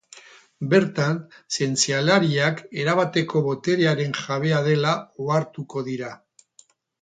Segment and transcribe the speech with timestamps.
[0.69, 1.17] Bertan,
[1.57, 4.95] zientzialariak erabateko boterearen jabea dela
[5.27, 6.11] ohartuko dira.